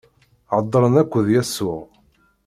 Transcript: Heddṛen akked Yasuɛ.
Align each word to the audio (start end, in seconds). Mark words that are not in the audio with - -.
Heddṛen 0.55 0.93
akked 1.01 1.25
Yasuɛ. 1.33 1.79